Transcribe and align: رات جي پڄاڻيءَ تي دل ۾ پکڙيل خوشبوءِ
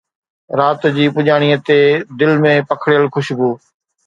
رات 0.59 0.81
جي 0.95 1.05
پڄاڻيءَ 1.15 1.57
تي 1.67 1.79
دل 2.19 2.31
۾ 2.45 2.53
پکڙيل 2.69 3.03
خوشبوءِ 3.13 3.55